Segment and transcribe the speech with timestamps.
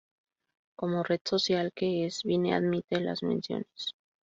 [0.75, 3.93] Como red social que es, Vine admite las menciones.